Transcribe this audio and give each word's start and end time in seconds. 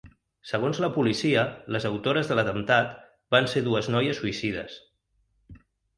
Segons 0.51 0.79
la 0.83 0.87
policia 0.93 1.43
les 1.75 1.85
autores 1.89 2.31
de 2.31 2.37
l’atemptat 2.39 2.95
van 3.37 3.53
ser 3.55 3.65
dues 3.69 3.91
noies 3.97 4.19
suïcides. 4.23 4.79